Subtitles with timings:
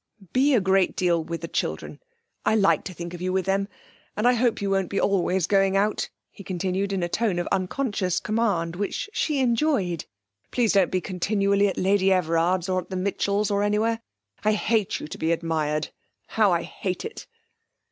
[0.33, 1.99] 'Be a great deal with the children.
[2.43, 3.67] I like to think of you with them.
[4.17, 7.45] And I hope you won't be always going out,' he continued, in a tone of
[7.51, 13.51] unconscious command, which she enjoyed....'Please don't be continually at Lady Everard's, or at the Mitchells',
[13.51, 14.01] or anywhere.
[14.43, 15.89] I hate you to be admired
[16.29, 17.27] how I hate it!'